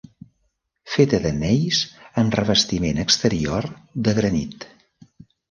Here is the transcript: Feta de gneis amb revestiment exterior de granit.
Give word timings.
Feta 0.93 1.19
de 1.25 1.31
gneis 1.35 1.81
amb 2.23 2.39
revestiment 2.39 3.03
exterior 3.05 3.69
de 4.09 4.17
granit. 4.23 4.69